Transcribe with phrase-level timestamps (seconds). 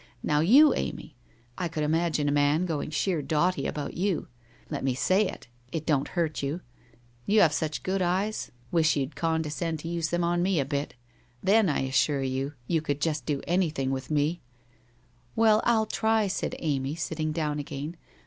[0.23, 4.29] Now you, Amy, \ could imagine a man going sheer dotty about you!
[4.71, 6.61] Let mo say it I It don't hurt you.
[7.27, 10.83] You have such good eyes— wish you'd condescend to use 106 WHITE ROSE OF WEARY
[10.83, 11.67] LEAF them on me a bit!
[11.67, 14.41] Then, I assure you, you could just do anything with me.''
[15.35, 17.95] Well, I'll try/ said Amy, sitting down again.